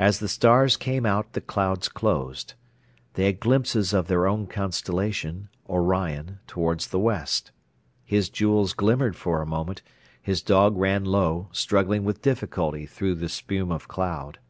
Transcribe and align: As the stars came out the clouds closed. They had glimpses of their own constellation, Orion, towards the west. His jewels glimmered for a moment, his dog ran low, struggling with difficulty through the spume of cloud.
As 0.00 0.18
the 0.18 0.26
stars 0.26 0.76
came 0.76 1.06
out 1.06 1.32
the 1.34 1.40
clouds 1.40 1.88
closed. 1.88 2.54
They 3.12 3.26
had 3.26 3.38
glimpses 3.38 3.92
of 3.94 4.08
their 4.08 4.26
own 4.26 4.48
constellation, 4.48 5.48
Orion, 5.68 6.40
towards 6.48 6.88
the 6.88 6.98
west. 6.98 7.52
His 8.04 8.28
jewels 8.28 8.72
glimmered 8.72 9.14
for 9.14 9.40
a 9.40 9.46
moment, 9.46 9.80
his 10.20 10.42
dog 10.42 10.76
ran 10.76 11.04
low, 11.04 11.50
struggling 11.52 12.02
with 12.04 12.20
difficulty 12.20 12.84
through 12.84 13.14
the 13.14 13.28
spume 13.28 13.70
of 13.70 13.86
cloud. 13.86 14.40